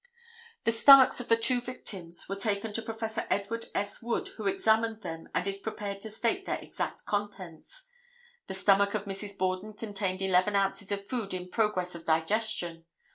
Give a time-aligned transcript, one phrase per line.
[0.63, 3.19] The stomachs of the two victims were taken to Prof.
[3.29, 4.01] Edward S.
[4.01, 7.85] Wood, who examined them and is prepared to state their exact contents.
[8.47, 9.37] The stomach of Mrs.
[9.37, 12.85] Borden contained eleven ounces of food in progress of digestion.